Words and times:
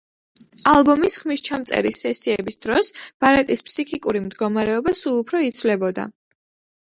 ალბომის 0.69 1.17
ხმისჩამწერი 1.23 1.91
სესიების 1.97 2.57
დროს 2.67 2.89
ბარეტის 3.25 3.63
ფსიქიკური 3.67 4.21
მდგომარეობა 4.23 4.95
სულ 5.03 5.19
უფრო 5.25 5.43
იცვლებოდა. 5.51 6.07